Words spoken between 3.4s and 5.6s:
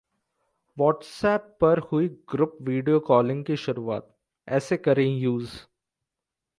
की शुरुआत, ऐसे करें यूज